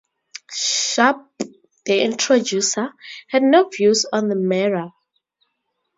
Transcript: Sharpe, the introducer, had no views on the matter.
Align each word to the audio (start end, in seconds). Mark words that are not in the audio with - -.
Sharpe, 0.51 1.31
the 1.85 2.01
introducer, 2.01 2.91
had 3.27 3.43
no 3.43 3.69
views 3.69 4.03
on 4.11 4.29
the 4.29 4.35
matter. 4.35 4.89